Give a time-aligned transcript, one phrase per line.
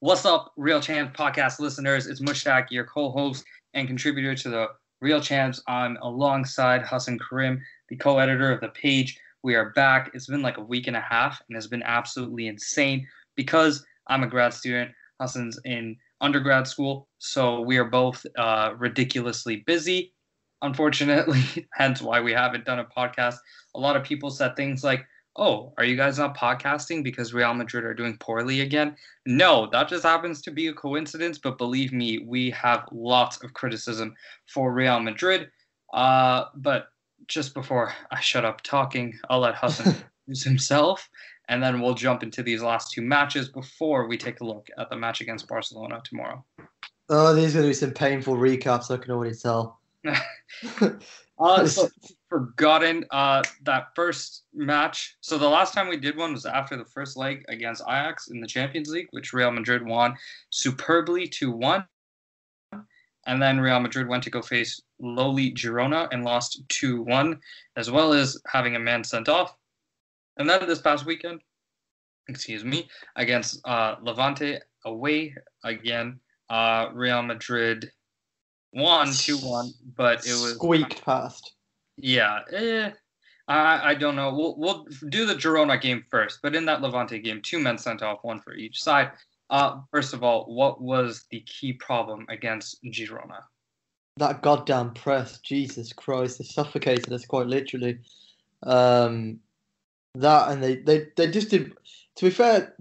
[0.00, 2.06] What's up, Real Champs podcast listeners?
[2.06, 4.66] It's Mushtaq, your co-host and contributor to the
[5.00, 5.60] Real Champs.
[5.66, 9.18] I'm alongside Hasan Karim, the co-editor of the page.
[9.42, 10.12] We are back.
[10.14, 14.22] It's been like a week and a half and has been absolutely insane because I'm
[14.22, 14.92] a grad student.
[15.20, 20.14] Hasan's in undergrad school, so we are both uh, ridiculously busy.
[20.62, 21.42] Unfortunately,
[21.72, 23.34] hence why we haven't done a podcast.
[23.74, 25.04] A lot of people said things like,
[25.38, 28.96] oh, are you guys not podcasting because Real Madrid are doing poorly again?
[29.24, 31.38] No, that just happens to be a coincidence.
[31.38, 34.14] But believe me, we have lots of criticism
[34.46, 35.48] for Real Madrid.
[35.94, 36.88] Uh, but
[37.28, 39.86] just before I shut up talking, I'll let Hasan
[40.26, 41.08] introduce himself,
[41.48, 44.90] and then we'll jump into these last two matches before we take a look at
[44.90, 46.44] the match against Barcelona tomorrow.
[47.08, 48.90] Oh, these are going to be some painful recaps.
[48.90, 49.80] I can already tell.
[51.38, 51.88] uh, so
[52.28, 55.16] forgotten uh, that first match.
[55.20, 58.40] So the last time we did one was after the first leg against Ajax in
[58.40, 60.14] the Champions League, which Real Madrid won
[60.50, 61.84] superbly 2 1.
[63.26, 67.38] And then Real Madrid went to go face lowly Girona and lost 2 1,
[67.76, 69.54] as well as having a man sent off.
[70.38, 71.40] And then this past weekend,
[72.28, 77.90] excuse me, against uh, Levante away again, uh, Real Madrid
[78.72, 81.52] won 2 1, but it was squeaked past.
[81.96, 82.90] Yeah, eh,
[83.48, 84.32] I I don't know.
[84.32, 88.02] We'll we'll do the Girona game first, but in that Levante game, two men sent
[88.02, 89.10] off, one for each side.
[89.50, 93.42] Uh, first of all, what was the key problem against Girona?
[94.18, 97.98] That goddamn press, Jesus Christ, they suffocated us quite literally.
[98.64, 99.38] Um,
[100.14, 101.72] that and they, they, they just did.
[102.16, 102.74] To be fair,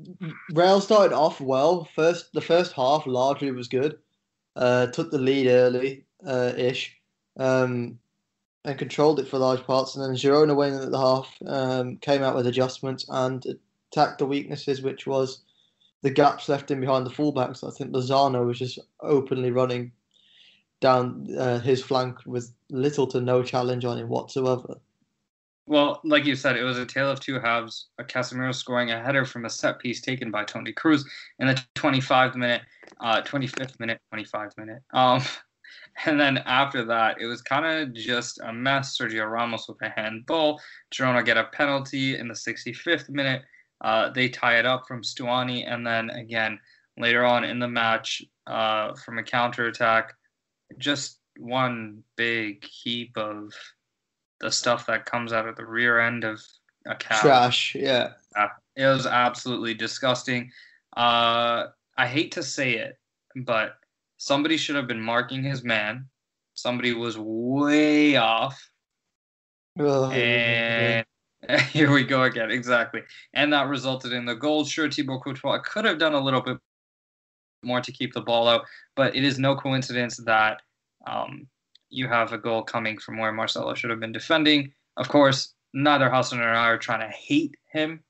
[0.53, 1.88] Rail started off well.
[1.95, 3.99] First, the first half largely was good.
[4.58, 6.97] Uh, took the lead early, uh, ish.
[7.38, 8.00] Um,
[8.67, 9.95] and controlled it for large parts.
[9.95, 13.45] And then Girona went in at the half, um, came out with adjustments and
[13.91, 15.39] attacked the weaknesses, which was
[16.02, 17.66] the gaps left in behind the fullbacks.
[17.66, 19.94] I think Lozano was just openly running
[20.81, 24.80] down uh, his flank with little to no challenge on him whatsoever.
[25.67, 27.88] Well, like you said, it was a tale of two halves.
[28.00, 31.04] A Casemiro scoring a header from a set piece taken by Toni Kroos
[31.39, 32.61] in the 25th minute,
[33.02, 34.82] uh, 25th minute, 25 minute.
[34.94, 35.22] Um,
[36.06, 38.98] and then after that, it was kind of just a mess.
[38.98, 40.61] Sergio Ramos with a handball.
[40.94, 43.44] Girona get a penalty in the 65th minute.
[43.82, 45.70] Uh, they tie it up from Stuani.
[45.70, 46.60] And then again,
[46.98, 50.14] later on in the match, uh, from a counterattack,
[50.77, 53.54] just one big heap of
[54.39, 56.42] the stuff that comes out of the rear end of
[56.86, 57.20] a cow.
[57.20, 58.11] Trash, yeah.
[58.75, 60.52] It was absolutely disgusting.
[60.95, 61.67] Uh,
[61.98, 62.97] I hate to say it,
[63.36, 63.76] but
[64.17, 66.05] somebody should have been marking his man.
[66.53, 68.70] Somebody was way off.
[69.80, 71.05] Oh, and
[71.47, 71.61] yeah.
[71.71, 72.52] here we go again.
[72.52, 73.02] Exactly.
[73.33, 74.65] And that resulted in the goal.
[74.65, 76.58] Sure, Thibaut Courtois could have done a little bit
[77.64, 78.65] more to keep the ball out,
[78.95, 80.61] but it is no coincidence that
[81.05, 81.47] um,
[81.89, 84.71] you have a goal coming from where Marcelo should have been defending.
[84.98, 88.03] Of course, neither Hasan nor I are trying to hate him.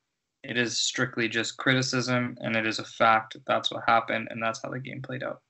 [0.43, 3.37] It is strictly just criticism, and it is a fact.
[3.45, 5.41] That's what happened, and that's how the game played out.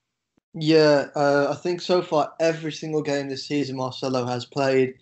[0.53, 4.95] Yeah, uh, I think so far every single game this season Marcelo has played,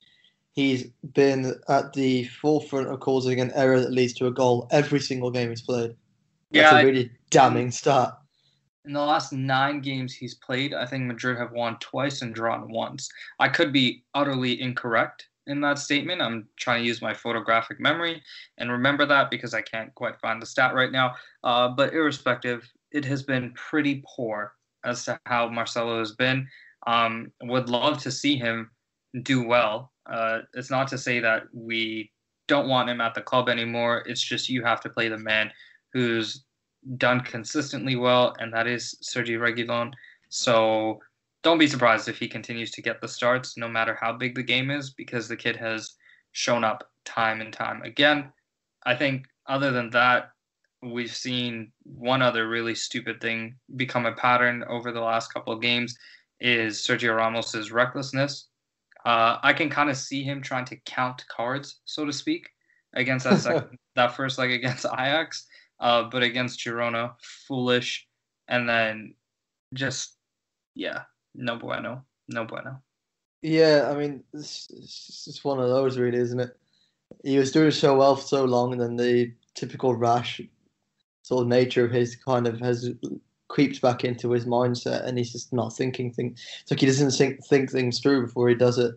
[0.52, 5.00] he's been at the forefront of causing an error that leads to a goal every
[5.00, 5.96] single game he's played.
[6.52, 8.16] That's yeah, a really damning start.
[8.86, 12.72] In the last nine games he's played, I think Madrid have won twice and drawn
[12.72, 13.10] once.
[13.40, 16.22] I could be utterly incorrect in that statement.
[16.22, 18.22] I'm trying to use my photographic memory
[18.58, 21.16] and remember that because I can't quite find the stat right now.
[21.44, 24.54] Uh, but irrespective, it has been pretty poor
[24.84, 26.48] as to how Marcelo has been.
[26.88, 28.70] Um, would love to see him
[29.24, 29.92] do well.
[30.06, 32.12] Uh, it's not to say that we
[32.48, 34.04] don't want him at the club anymore.
[34.06, 35.52] It's just you have to play the man
[35.94, 36.45] who's
[36.98, 39.92] done consistently well, and that is Sergi Reguilon.
[40.30, 41.00] So
[41.44, 44.44] don't be surprised if he continues to get the starts, no matter how big the
[44.44, 45.96] game is, because the kid has
[46.32, 48.32] shown up time and time again.
[48.86, 50.32] I think other than that,
[50.82, 55.62] we've seen one other really stupid thing become a pattern over the last couple of
[55.62, 55.98] games
[56.40, 58.48] is Sergio Ramos's recklessness.
[59.06, 62.50] Uh, I can kind of see him trying to count cards, so to speak,
[62.94, 65.46] against that second, that first leg against Ajax,
[65.80, 67.14] uh, but against Girona,
[67.48, 68.08] foolish,
[68.48, 69.14] and then
[69.74, 70.18] just
[70.76, 72.82] yeah, no bueno, no bueno.
[73.42, 74.68] Yeah, I mean, it's,
[75.26, 76.58] just one of those, really, isn't it?
[77.24, 80.42] He was doing so well for so long, and then the typical rash
[81.22, 82.92] sort of nature of his kind of has
[83.48, 86.40] creeps back into his mindset and he's just not thinking things.
[86.62, 88.96] It's like he doesn't think, think things through before he does it.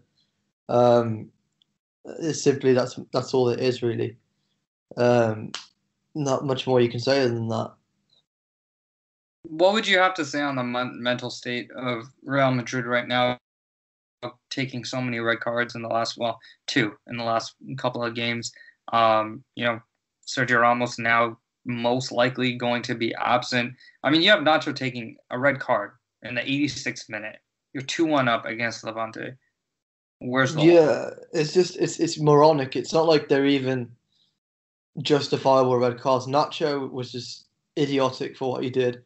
[0.68, 1.30] Um,
[2.20, 4.16] it's simply that's that's all it is really.
[4.96, 5.52] Um,
[6.18, 7.72] not much more you can say than that.
[9.42, 13.38] what would you have to say on the mental state of Real Madrid right now,
[14.50, 18.14] taking so many red cards in the last well two in the last couple of
[18.14, 18.52] games?
[18.92, 19.80] Um, you know,
[20.26, 23.74] Sergio Ramos now most likely going to be absent.
[24.02, 25.92] I mean, you have Nacho taking a red card
[26.22, 27.36] in the 86th minute.
[27.72, 29.34] You're two one up against Levante.
[30.20, 31.10] Where's the yeah?
[31.32, 32.74] It's just it's it's moronic.
[32.74, 33.88] It's not like they're even
[35.02, 36.26] justifiable red cards.
[36.26, 37.46] Nacho was just
[37.78, 39.02] idiotic for what he did.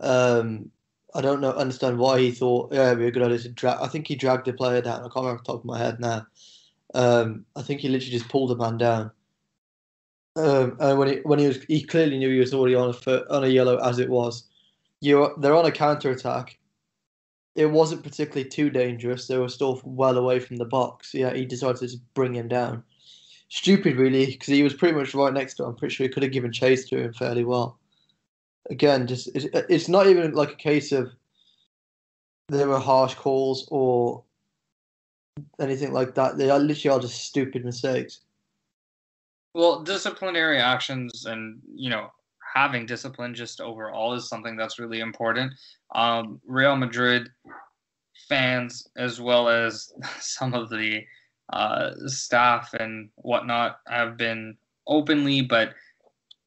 [0.00, 0.70] Um,
[1.14, 3.78] I don't know understand why he thought yeah it'd be a good idea to drag.
[3.80, 5.00] I think he dragged the player down.
[5.00, 6.26] I can't remember off the top of my head now.
[6.94, 9.10] Um, I think he literally just pulled the man down.
[10.36, 13.34] Um, and when he when he was he clearly knew he was already on a
[13.34, 14.44] on a yellow as it was.
[15.00, 16.58] You they're on a counter attack.
[17.56, 19.26] It wasn't particularly too dangerous.
[19.26, 21.12] They were still well away from the box.
[21.12, 22.84] Yeah, he decided to just bring him down.
[23.48, 25.64] Stupid, really, because he was pretty much right next to.
[25.64, 27.78] I'm pretty sure he could have given chase to him fairly well.
[28.70, 31.10] Again, just it's, it's not even like a case of
[32.48, 34.22] there were harsh calls or
[35.58, 36.36] anything like that.
[36.36, 38.20] They are literally are just stupid mistakes.
[39.54, 42.12] Well, disciplinary actions and you know
[42.54, 45.52] having discipline just overall is something that's really important.
[45.94, 47.30] Um, Real Madrid
[48.28, 51.02] fans, as well as some of the
[51.50, 54.56] uh, staff and whatnot, have been
[54.86, 55.74] openly but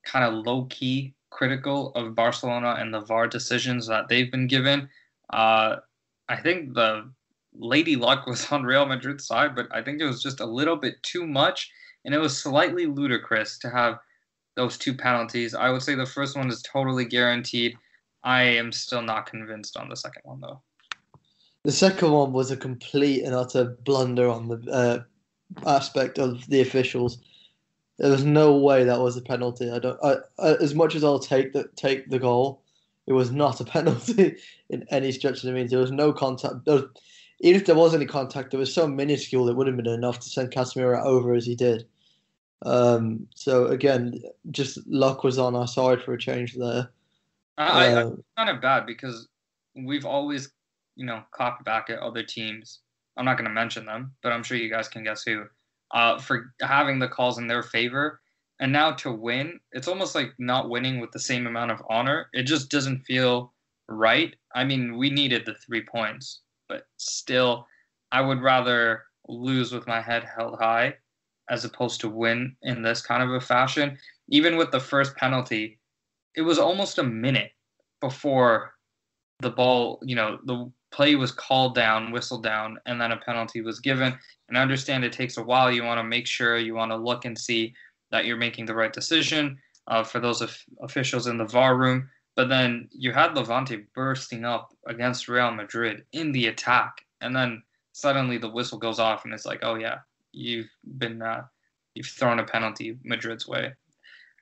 [0.03, 4.89] kind of low key critical of Barcelona and the VAR decisions that they've been given.
[5.31, 5.77] Uh,
[6.29, 7.11] I think the
[7.53, 10.75] Lady Luck was on Real Madrid's side, but I think it was just a little
[10.75, 11.71] bit too much,
[12.05, 13.99] and it was slightly ludicrous to have
[14.55, 15.55] those two penalties.
[15.55, 17.75] I would say the first one is totally guaranteed.
[18.23, 20.61] I am still not convinced on the second one, though.
[21.63, 26.61] The second one was a complete and utter blunder on the uh, aspect of the
[26.61, 27.19] officials.
[27.99, 29.69] There was no way that was a penalty.
[29.69, 29.99] I don't.
[30.03, 32.63] I, I, as much as I'll take the take the goal,
[33.05, 34.37] it was not a penalty
[34.69, 35.69] in any stretch of the means.
[35.69, 36.65] There was no contact.
[36.65, 36.85] There was,
[37.41, 40.19] even if there was any contact, it was so minuscule it would have been enough
[40.19, 41.85] to send Casemiro over as he did.
[42.63, 44.21] Um, so again,
[44.51, 46.89] just luck was on our side for a change there.
[47.57, 49.27] I, uh, I, kind of bad because
[49.75, 50.51] we've always,
[51.01, 52.81] you know, cocked back at other teams.
[53.17, 55.45] I'm not going to mention them, but I'm sure you guys can guess who.
[55.89, 58.21] Uh, for having the calls in their favor,
[58.59, 62.29] and now to win, it's almost like not winning with the same amount of honor.
[62.33, 63.51] It just doesn't feel
[63.89, 64.35] right.
[64.53, 67.65] I mean, we needed the three points, but still,
[68.11, 70.93] I would rather lose with my head held high
[71.49, 73.97] as opposed to win in this kind of a fashion.
[74.29, 75.79] Even with the first penalty,
[76.35, 77.53] it was almost a minute
[78.01, 78.75] before
[79.39, 83.61] the ball, you know, the play was called down, whistled down, and then a penalty
[83.61, 84.17] was given.
[84.49, 85.71] And I understand it takes a while.
[85.71, 87.73] You want to make sure, you want to look and see
[88.11, 89.57] that you're making the right decision
[89.87, 92.09] uh, for those of officials in the VAR room.
[92.35, 97.61] But then you had Levante bursting up against Real Madrid in the attack, and then
[97.91, 99.99] suddenly the whistle goes off, and it's like, oh yeah,
[100.31, 101.43] you've been uh,
[101.93, 103.73] you've thrown a penalty Madrid's way.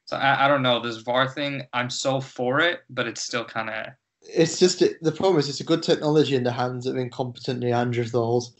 [0.05, 1.63] So I, I don't know this VAR thing.
[1.73, 3.87] I'm so for it, but it's still kind of.
[4.21, 8.51] It's just the problem is it's a good technology in the hands of incompetent Neanderthals.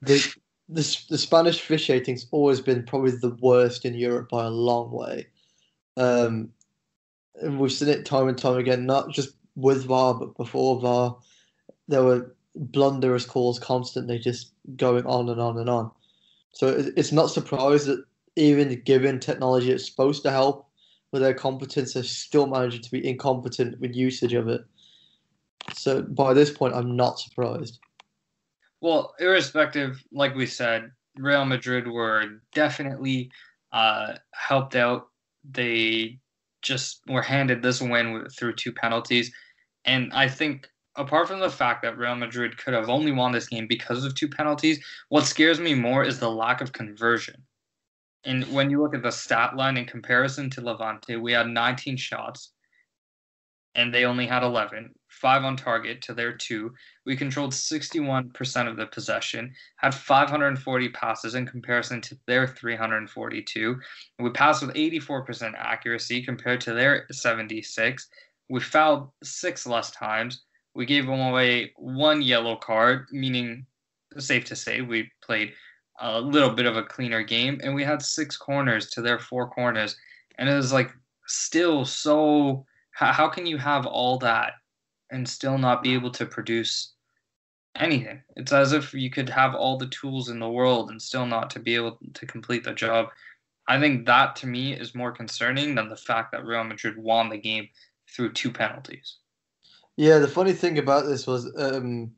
[0.00, 0.34] The
[0.68, 5.26] the, the Spanish officiating's always been probably the worst in Europe by a long way.
[5.96, 6.50] Um,
[7.42, 11.16] we've seen it time and time again, not just with VAR, but before VAR.
[11.88, 15.90] There were blunderous calls constantly just going on and on and on.
[16.52, 18.04] So it's not surprised that
[18.36, 20.68] even given technology that's supposed to help
[21.10, 24.62] with their competence, they're still managing to be incompetent with usage of it.
[25.72, 27.78] So by this point, I'm not surprised.
[28.80, 33.30] Well, irrespective, like we said, Real Madrid were definitely
[33.72, 35.08] uh, helped out.
[35.48, 36.18] They
[36.62, 39.32] just were handed this win through two penalties.
[39.84, 43.48] And I think apart from the fact that Real Madrid could have only won this
[43.48, 47.42] game because of two penalties, what scares me more is the lack of conversion.
[48.24, 51.96] And when you look at the stat line in comparison to Levante, we had 19
[51.96, 52.52] shots
[53.74, 56.74] and they only had 11, five on target to their two.
[57.06, 63.80] We controlled 61% of the possession, had 540 passes in comparison to their 342.
[64.18, 68.08] We passed with 84% accuracy compared to their 76.
[68.50, 70.42] We fouled six less times
[70.74, 73.66] we gave them away one yellow card, meaning
[74.18, 75.52] safe to say we played
[76.00, 79.48] a little bit of a cleaner game, and we had six corners to their four
[79.48, 79.96] corners,
[80.38, 80.90] and it was like
[81.26, 82.64] still so.
[82.92, 84.52] How, how can you have all that
[85.12, 86.92] and still not be able to produce
[87.76, 88.22] anything?
[88.36, 91.50] It's as if you could have all the tools in the world and still not
[91.50, 93.08] to be able to complete the job.
[93.68, 97.28] I think that to me is more concerning than the fact that Real Madrid won
[97.28, 97.68] the game
[98.08, 99.16] through two penalties.
[99.96, 102.12] Yeah, the funny thing about this was um,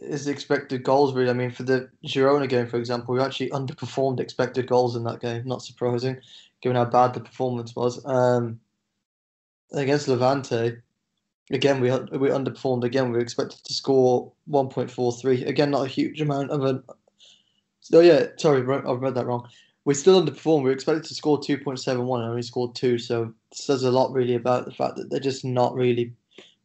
[0.00, 1.14] is expected goals.
[1.14, 5.04] Really, I mean, for the Girona game, for example, we actually underperformed expected goals in
[5.04, 5.42] that game.
[5.46, 6.18] Not surprising,
[6.62, 8.04] given how bad the performance was.
[8.04, 8.60] Um,
[9.72, 10.78] against Levante,
[11.50, 12.84] again we we underperformed.
[12.84, 15.44] Again, we were expected to score one point four three.
[15.44, 16.82] Again, not a huge amount of a.
[17.92, 19.48] Oh yeah, sorry, I've read that wrong.
[19.84, 20.62] We still underperformed.
[20.62, 22.98] We were expected to score two point seven one and only scored two.
[22.98, 26.12] So says a lot really about the fact that they're just not really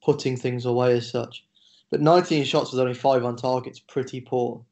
[0.04, 1.46] putting things away as such.
[1.90, 4.66] But 19 shots with only five on target's pretty poor.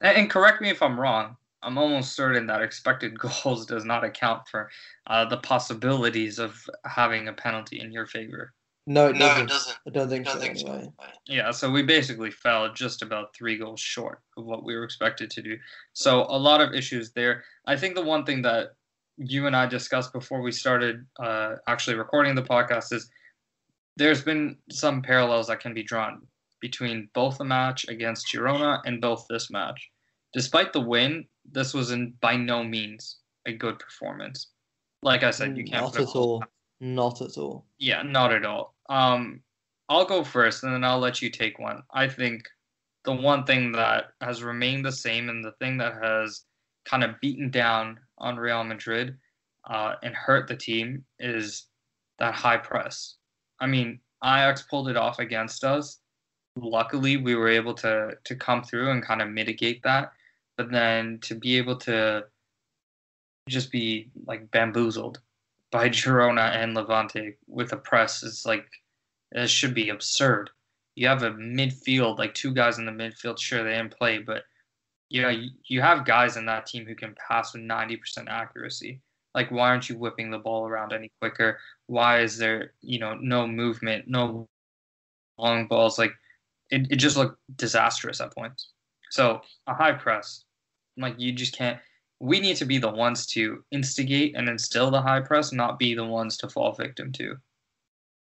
[0.00, 1.36] And correct me if I'm wrong.
[1.62, 4.70] I'm almost certain that expected goals does not account for
[5.06, 8.52] uh, the possibilities of having a penalty in your favor.
[8.88, 9.36] No, it doesn't.
[9.36, 9.76] No, it doesn't.
[9.86, 10.92] I don't think, I don't so, think anyway.
[10.98, 11.06] so.
[11.26, 15.30] Yeah, so we basically fell just about three goals short of what we were expected
[15.32, 15.58] to do.
[15.92, 17.44] So a lot of issues there.
[17.66, 18.76] I think the one thing that
[19.18, 23.10] you and I discussed before we started uh, actually recording the podcast is
[23.96, 26.22] there's been some parallels that can be drawn
[26.58, 29.90] between both the match against Girona and both this match.
[30.32, 34.46] Despite the win, this was in by no means a good performance.
[35.02, 35.84] Like I said, you can't.
[35.84, 36.42] Not at all.
[36.80, 37.66] Not at all.
[37.78, 38.74] Yeah, not at all.
[38.88, 39.40] Um,
[39.88, 41.82] I'll go first, and then I'll let you take one.
[41.92, 42.48] I think
[43.04, 46.42] the one thing that has remained the same, and the thing that has
[46.84, 49.16] kind of beaten down on Real Madrid
[49.68, 51.66] uh, and hurt the team, is
[52.18, 53.16] that high press.
[53.60, 56.00] I mean, Ajax pulled it off against us.
[56.56, 60.12] Luckily, we were able to to come through and kind of mitigate that.
[60.56, 62.24] But then to be able to
[63.48, 65.20] just be like bamboozled
[65.70, 68.66] by Girona and Levante with a press is like
[69.32, 70.50] it should be absurd.
[70.94, 73.38] You have a midfield, like two guys in the midfield.
[73.38, 74.44] Sure, they didn't play, but
[75.10, 75.32] you know
[75.64, 79.00] you, have guys in that team who can pass with ninety percent accuracy.
[79.34, 81.58] Like, why aren't you whipping the ball around any quicker?
[81.86, 84.48] Why is there, you know, no movement, no
[85.36, 85.98] long balls?
[85.98, 86.12] Like,
[86.70, 88.70] it, it just looked disastrous at points.
[89.10, 90.44] So, a high press,
[90.96, 91.78] like, you just can't.
[92.20, 95.94] We need to be the ones to instigate and instill the high press, not be
[95.94, 97.36] the ones to fall victim to.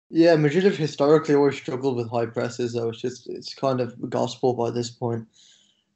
[0.10, 2.90] Yeah, Madrid have historically always struggled with high presses, though.
[2.90, 5.28] It's just it's kind of gospel by this point.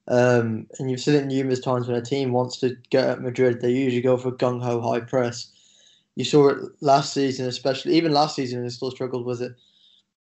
[0.07, 3.61] Um, and you've seen it numerous times when a team wants to get at Madrid,
[3.61, 5.51] they usually go for gung ho high press.
[6.15, 9.55] You saw it last season, especially even last season, they still struggled with it.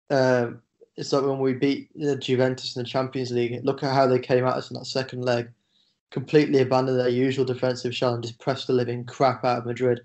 [0.10, 0.62] Um,
[0.96, 3.60] it's like when we beat the Juventus in the Champions League.
[3.64, 5.50] Look at how they came at us in that second leg,
[6.12, 10.02] completely abandoned their usual defensive shell and just pressed the living crap out of Madrid,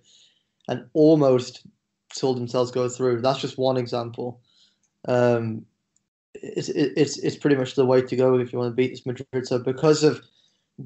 [0.69, 1.67] and almost
[2.13, 3.21] saw themselves go through.
[3.21, 4.41] That's just one example.
[5.07, 5.65] Um,
[6.35, 9.07] it's it's it's pretty much the way to go if you want to beat this
[9.07, 9.47] Madrid.
[9.47, 10.23] So because of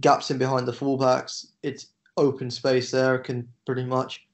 [0.00, 3.18] gaps in behind the fullbacks, it's open space there.
[3.18, 4.26] Can pretty much.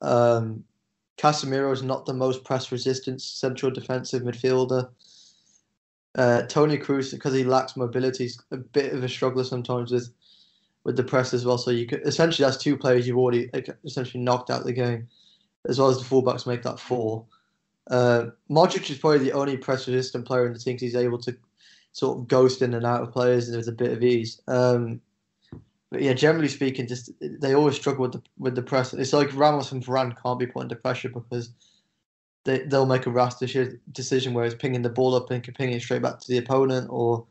[0.00, 0.64] Um,
[1.18, 4.88] Casemiro is not the most press resistant central defensive midfielder.
[6.18, 10.10] Uh, Toni Kroos, because he lacks mobility, is a bit of a struggler sometimes with
[10.82, 11.58] with the press as well.
[11.58, 13.48] So you could essentially that's two players you've already
[13.84, 15.06] essentially knocked out the game,
[15.68, 17.24] as well as the fullbacks make that four.
[17.88, 21.18] Uh, Modric is probably the only press resistant player in the team because he's able
[21.18, 21.36] to
[21.92, 24.40] sort of ghost in and out of players and there's a bit of ease.
[24.48, 25.00] Um,
[25.90, 28.92] but yeah, generally speaking, just they always struggle with the with the press.
[28.92, 31.50] It's like Ramos and Varane can't be put under pressure because
[32.48, 35.82] they they'll make a rash decision where it's pinging the ball up and pinging it
[35.82, 37.26] straight back to the opponent, or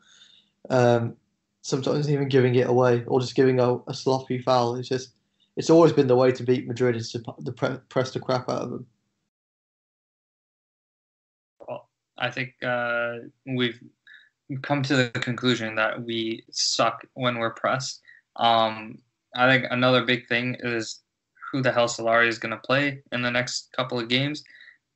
[0.69, 1.15] um,
[1.63, 4.75] sometimes even giving it away, or just giving a, a sloppy foul.
[4.75, 5.13] It's just
[5.55, 8.47] it's always been the way to beat Madrid is to the pre- press the crap
[8.47, 8.85] out of them.
[11.67, 13.15] Well, I think uh,
[13.47, 13.81] we've
[14.61, 18.01] come to the conclusion that we suck when we're pressed.
[18.35, 18.99] Um,
[19.35, 21.01] I think another big thing is
[21.51, 24.43] who the hell Solari is going to play in the next couple of games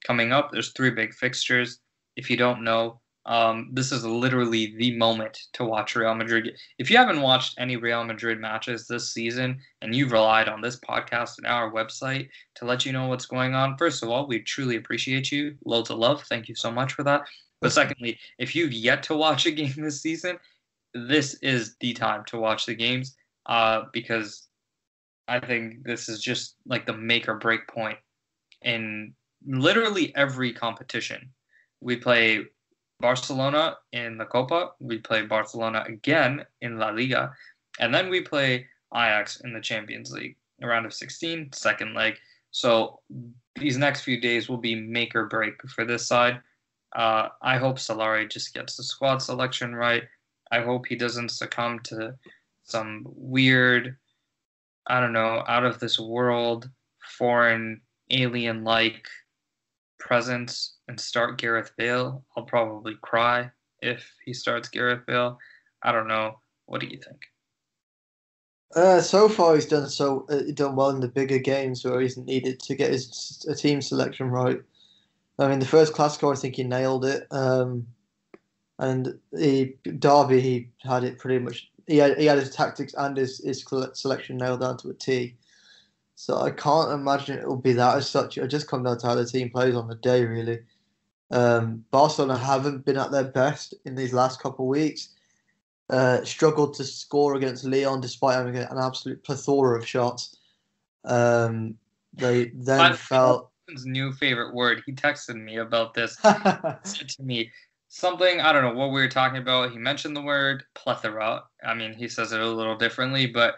[0.06, 0.52] coming up.
[0.52, 1.80] There's three big fixtures.
[2.16, 6.58] If you don't know, um, this is literally the moment to watch Real Madrid.
[6.80, 10.80] If you haven't watched any Real Madrid matches this season and you've relied on this
[10.80, 14.40] podcast and our website to let you know what's going on, first of all, we
[14.40, 15.56] truly appreciate you.
[15.66, 16.24] Loads of love.
[16.24, 17.22] Thank you so much for that.
[17.62, 20.38] But secondly, if you've yet to watch a game this season,
[20.94, 23.16] this is the time to watch the games
[23.46, 24.48] uh, because
[25.28, 27.98] I think this is just like the make or break point
[28.64, 29.14] in
[29.46, 31.30] literally every competition.
[31.80, 32.46] We play
[33.00, 34.72] Barcelona in the Copa.
[34.80, 37.34] We play Barcelona again in La Liga.
[37.80, 42.16] And then we play Ajax in the Champions League, a round of 16, second leg.
[42.52, 43.00] So
[43.56, 46.40] these next few days will be make or break for this side.
[46.96, 50.04] Uh, I hope Solari just gets the squad selection right.
[50.52, 52.16] I hope he doesn't succumb to
[52.64, 53.98] some weird,
[54.88, 56.70] I don't know, out of this world,
[57.18, 59.08] foreign, alien like
[60.02, 62.24] presence and start Gareth Bale.
[62.36, 63.50] I'll probably cry
[63.82, 65.38] if he starts Gareth Bale.
[65.84, 66.40] I don't know.
[66.66, 67.22] What do you think?
[68.76, 72.18] Uh, so far, he's done so uh, done well in the bigger games where he's
[72.18, 74.62] needed to get his a team selection right.
[75.40, 77.28] I mean, the first Clasico, I think he nailed it.
[77.32, 77.88] Um,
[78.80, 81.70] and he Derby, he had it pretty much.
[81.88, 85.36] He had, he had his tactics and his, his selection nailed down to a T.
[86.22, 88.38] So I can't imagine it will be that as such.
[88.38, 90.60] It just come down to how the team plays on the day, really.
[91.32, 95.16] Um, Barcelona haven't been at their best in these last couple of weeks.
[95.90, 100.38] Uh, struggled to score against Lyon despite having an absolute plethora of shots.
[101.06, 101.74] Um,
[102.14, 103.50] they then felt
[103.86, 104.84] new favorite word.
[104.86, 106.18] He texted me about this.
[106.84, 107.50] said to me
[107.88, 109.72] something I don't know what we were talking about.
[109.72, 111.46] He mentioned the word plethora.
[111.66, 113.56] I mean, he says it a little differently, but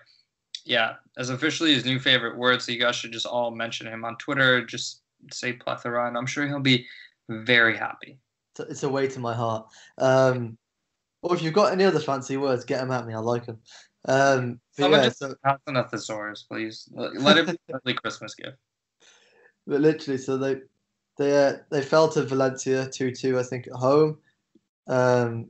[0.65, 2.61] yeah, as officially his new favorite word.
[2.61, 4.65] So you guys should just all mention him on Twitter.
[4.65, 5.01] Just
[5.31, 6.87] say plethora, and I'm sure he'll be
[7.29, 8.19] very happy.
[8.59, 9.67] It's a way to my heart.
[9.97, 10.57] Um,
[11.21, 13.13] or if you've got any other fancy words, get them at me.
[13.13, 13.59] I like them.
[14.05, 16.89] Um, Someone yeah, just so, pass on a thesaurus, please.
[16.93, 18.57] Let it be a early Christmas gift.
[19.65, 20.57] But literally, so they
[21.17, 24.17] they uh, they fell to Valencia two two, I think, at home.
[24.87, 25.49] Um,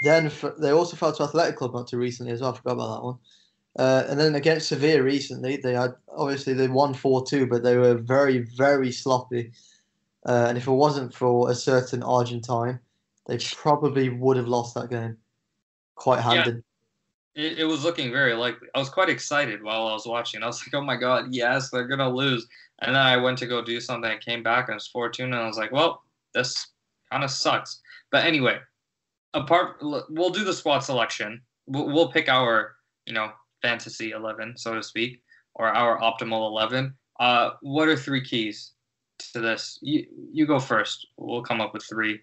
[0.00, 2.52] then f- they also fell to Athletic Club not too recently as well.
[2.52, 3.18] I forgot about that one.
[3.78, 7.76] Uh, and then against Sevilla recently, they had obviously they won four two, but they
[7.76, 9.52] were very very sloppy.
[10.26, 12.80] Uh, and if it wasn't for a certain Argentine,
[13.28, 15.16] they probably would have lost that game
[15.94, 16.62] quite handed.
[17.34, 18.68] Yeah, it, it was looking very likely.
[18.74, 20.42] I was quite excited while I was watching.
[20.42, 22.46] I was like, oh my God, yes, they're going to lose.
[22.80, 24.10] And then I went to go do something.
[24.10, 25.24] I came back and it was 4 2.
[25.24, 26.02] And I was like, well,
[26.34, 26.68] this
[27.10, 27.80] kind of sucks.
[28.10, 28.58] But anyway,
[29.34, 31.40] apart, we'll do the squad selection.
[31.66, 33.30] We'll, we'll pick our, you know,
[33.62, 35.22] fantasy 11, so to speak,
[35.54, 36.94] or our optimal 11.
[37.20, 38.72] Uh, what are three keys
[39.32, 39.78] to this?
[39.82, 41.06] You, you go first.
[41.16, 42.20] We'll come up with three.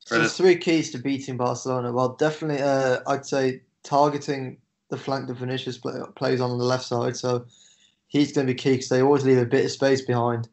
[0.00, 1.92] So there's three keys to beating Barcelona.
[1.92, 4.58] Well, definitely, uh, I'd say targeting
[4.88, 7.16] the flank that Vinicius play, plays on the left side.
[7.16, 7.44] So
[8.06, 10.48] he's going to be key because they always leave a bit of space behind.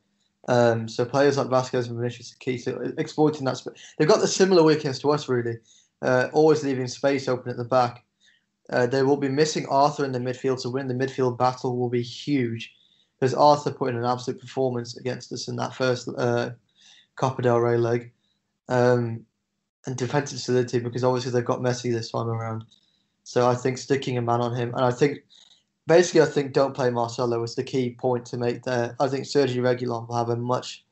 [0.47, 2.57] Um, so players like Vázquez and Vinicius are key.
[2.57, 3.75] So exploiting that space.
[3.97, 5.57] They've got the similar weakness to us, really.
[6.01, 8.03] Uh, always leaving space open at the back.
[8.69, 10.87] Uh, they will be missing Arthur in the midfield to win.
[10.87, 12.73] The midfield battle will be huge
[13.19, 16.51] because Arthur put in an absolute performance against us in that first uh,
[17.15, 18.11] Copa del Rey leg.
[18.67, 19.25] Um,
[19.85, 22.65] and defensive solidity because obviously they've got Messi this time around.
[23.23, 25.23] So I think sticking a man on him, and I think
[25.87, 28.95] basically I think don't play Marcelo is the key point to make there.
[28.99, 30.84] I think Sergio Reguilon will have a much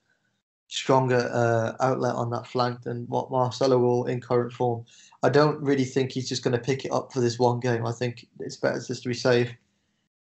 [0.74, 4.84] stronger uh, outlet on that flank than what Marcelo will in current form.
[5.22, 7.86] I don't really think he's just going to pick it up for this one game.
[7.86, 9.52] I think it's better just to be safe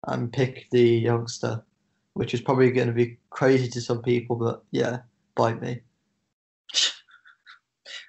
[0.08, 1.64] and pick the youngster,
[2.16, 5.00] which is probably going to be crazy to some people, but yeah,
[5.36, 5.82] bite me.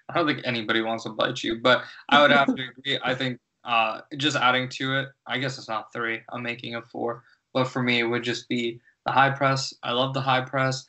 [0.09, 2.98] I don't think anybody wants to bite you, but I would have to agree.
[3.05, 6.20] I think uh, just adding to it, I guess it's not three.
[6.33, 7.22] I'm making it four,
[7.55, 9.72] but for me, it would just be the high press.
[9.85, 10.85] I love the high press.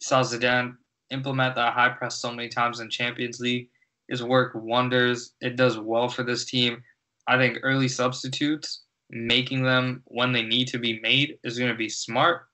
[0.00, 0.76] Saw Zidane
[1.10, 3.68] implement that high press so many times in Champions League.
[4.08, 5.34] is work wonders.
[5.40, 6.82] It does well for this team.
[7.26, 11.76] I think early substitutes, making them when they need to be made, is going to
[11.76, 12.46] be smart.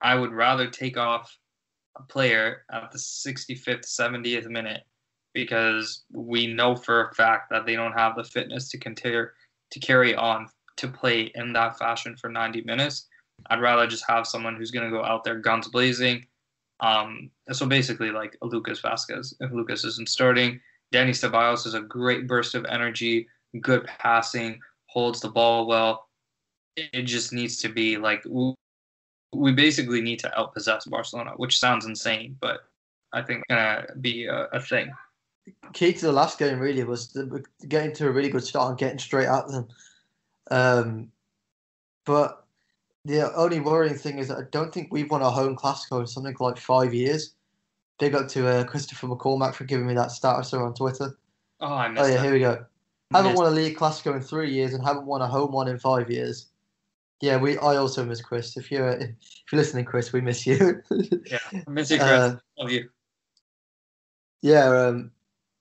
[0.00, 1.36] I would rather take off
[1.96, 4.82] a player at the 65th, 70th minute
[5.34, 9.26] because we know for a fact that they don't have the fitness to continue
[9.70, 13.08] to carry on to play in that fashion for 90 minutes.
[13.50, 16.26] I'd rather just have someone who's going to go out there guns blazing.
[16.82, 20.60] Um, so basically, like Lucas Vázquez, if Lucas isn't starting,
[20.92, 23.28] Dani Ceballos is a great burst of energy,
[23.60, 26.08] good passing, holds the ball well.
[26.76, 28.24] It just needs to be like
[29.34, 32.64] we basically need to outpossess Barcelona, which sounds insane, but
[33.12, 34.92] I think gonna be a, a thing
[35.72, 37.16] key to the last game really was
[37.68, 39.68] getting to a really good start and getting straight at them.
[40.50, 41.12] Um,
[42.04, 42.41] but
[43.04, 46.06] the only worrying thing is that I don't think we've won a home Clasico in
[46.06, 47.34] something like five years.
[47.98, 51.16] Big up to uh, Christopher McCormack for giving me that status on Twitter.
[51.60, 52.22] Oh, I missed Oh, yeah, that.
[52.24, 52.64] here we go.
[53.12, 55.78] Haven't won a league Clasico in three years and haven't won a home one in
[55.78, 56.46] five years.
[57.20, 57.58] Yeah, we.
[57.58, 58.56] I also miss Chris.
[58.56, 59.10] If you're if
[59.52, 60.82] you're listening, Chris, we miss you.
[61.26, 62.08] yeah, I miss you, Chris.
[62.10, 62.88] Uh, Love you.
[64.40, 65.12] Yeah, um,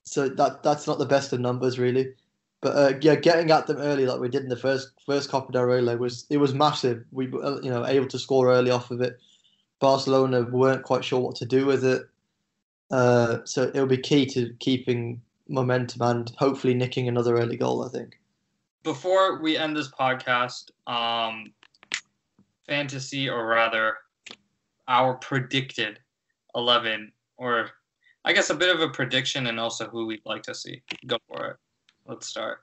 [0.03, 2.13] so that that's not the best of numbers really.
[2.61, 5.51] But uh, yeah, getting at them early like we did in the first first Copa
[5.51, 7.03] del Rey was it was massive.
[7.11, 9.19] We uh, you know able to score early off of it.
[9.79, 12.03] Barcelona weren't quite sure what to do with it,
[12.91, 17.83] uh, so it'll be key to keeping momentum and hopefully nicking another early goal.
[17.83, 18.19] I think.
[18.83, 21.51] Before we end this podcast, um,
[22.67, 23.97] fantasy or rather,
[24.87, 25.99] our predicted
[26.53, 27.71] eleven or
[28.23, 30.83] I guess a bit of a prediction and also who we'd like to see.
[31.07, 31.57] Go for it.
[32.11, 32.59] Let's start.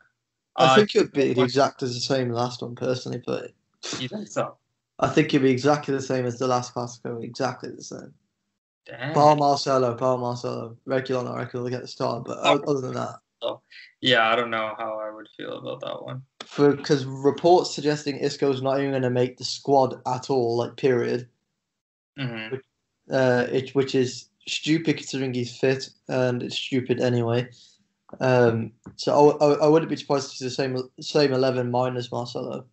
[0.56, 3.52] I Uh, think it would be the exact as the same last one personally, but
[3.98, 4.56] you think so?
[4.98, 8.12] I think it'd be exactly the same as the last Classico, exactly the same.
[8.84, 9.14] Damn.
[9.14, 13.20] Bar Marcelo, Bar Marcelo, regular not regular, get the start, but o- other than that,
[14.02, 16.22] Yeah, I don't know how I would feel about that one.
[16.44, 20.76] for because reports suggesting Isco's not even going to make the squad at all, like
[20.76, 21.26] period,
[22.18, 22.56] hmm
[23.10, 27.48] uh, it, which is stupid considering he's fit, and it's stupid anyway.
[28.20, 32.10] Um, so I, I, I wouldn't be surprised to see the same same eleven minus
[32.10, 32.64] Marcelo.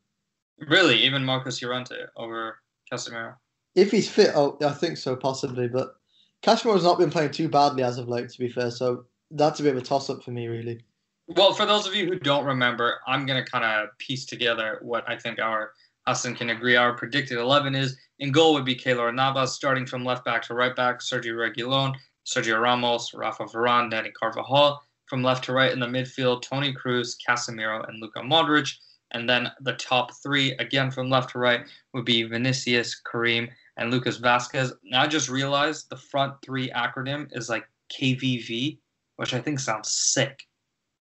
[0.67, 2.59] Really, even Marcos Llorente over
[2.91, 3.35] Casemiro.
[3.75, 5.67] If he's fit, oh, I think so, possibly.
[5.67, 5.95] But
[6.41, 8.71] Casemiro's not been playing too badly as of late, to be fair.
[8.71, 10.85] So that's a bit of a toss up for me, really.
[11.27, 15.03] Well, for those of you who don't remember, I'm gonna kind of piece together what
[15.09, 15.71] I think our
[16.07, 16.77] Hasan can agree.
[16.77, 20.53] Our predicted eleven is in goal would be Keylor Navas, starting from left back to
[20.53, 21.93] right back, Sergio Reguilon,
[22.25, 24.81] Sergio Ramos, Rafa Varane, Dani Carvajal.
[25.07, 28.73] From left to right in the midfield, Toni Kroos, Casemiro, and Luka Modric.
[29.11, 31.61] And then the top three, again from left to right,
[31.93, 34.71] would be Vinicius, Karim, and Lucas Vázquez.
[34.83, 38.79] Now I just realized the front three acronym is like KVV,
[39.17, 40.41] which I think sounds sick.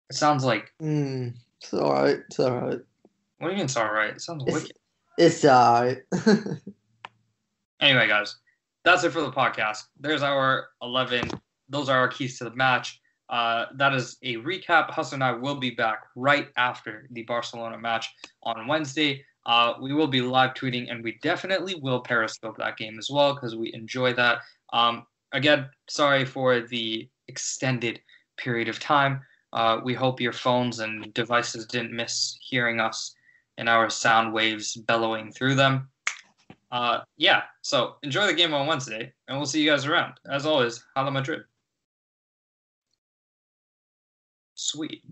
[0.10, 2.20] It sounds like Mm, it's all right.
[2.28, 2.80] It's all right.
[3.40, 4.10] what do you mean it's all right?
[4.12, 4.78] It sounds It's- wicked.
[5.18, 6.02] It's all right.
[7.80, 8.38] Anyway, guys,
[8.86, 9.80] that's it for the podcast.
[10.00, 11.30] There's our 11.
[11.70, 13.02] Those are our keys to the match.
[13.30, 14.94] Uh, that is a recap.
[14.94, 18.10] Hasan and I will be back right after the Barcelona match
[18.44, 19.24] on Wednesday.
[19.46, 23.34] Uh, we will be live tweeting and we definitely will periscope that game as well
[23.34, 24.40] because we enjoy that.
[24.72, 28.00] Um, again, sorry for the extended
[28.38, 29.22] period of time.
[29.52, 33.16] Uh, we hope your phones and devices didn't miss hearing us
[33.58, 35.88] and our sound waves bellowing through them.
[36.72, 40.14] Uh, yeah, so enjoy the game on Wednesday, and we'll see you guys around.
[40.28, 41.44] As always, Hala Madrid.
[44.64, 45.04] Sweet.